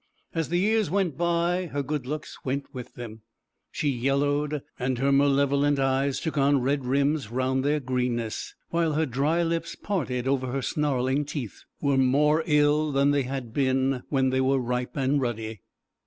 [0.33, 3.21] As the years went by her good looks went with them.
[3.71, 9.05] She yellowed, and her malevolent eyes took on red rims round their greenness; while her
[9.05, 14.31] dry lips, parted over her snarling teeth, were more ill than they had been when
[14.31, 15.61] they were ripe and ruddy.